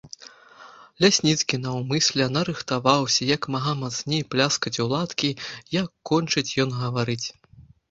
Лясніцкі 1.03 1.59
наўмысля 1.65 2.25
нарыхтаваўся 2.37 3.29
як 3.35 3.41
мага 3.57 3.73
мацней 3.83 4.25
пляскаць 4.33 4.75
у 4.87 4.89
ладкі, 4.97 5.29
як 5.81 5.87
кончыць 6.13 6.49
ён 6.67 6.77
гаварыць. 6.83 7.23